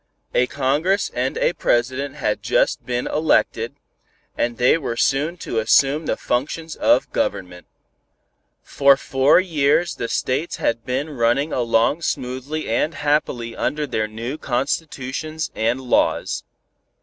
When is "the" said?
6.07-6.17, 9.93-10.07